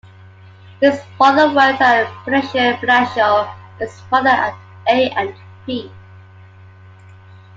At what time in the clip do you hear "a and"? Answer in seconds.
4.89-5.35